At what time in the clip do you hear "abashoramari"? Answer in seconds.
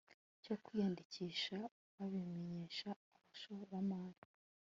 3.15-4.23